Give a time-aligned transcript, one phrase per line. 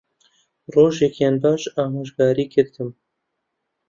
[0.73, 2.89] ڕۆژێکیان باش ئامۆژگاریی کردم